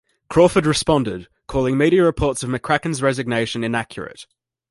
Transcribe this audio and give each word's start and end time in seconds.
Crawford 0.31 0.65
responded, 0.65 1.27
calling 1.45 1.77
media 1.77 2.03
reports 2.03 2.41
of 2.41 2.49
McCracken's 2.49 3.03
resignation 3.03 3.63
inaccurate. 3.63 4.25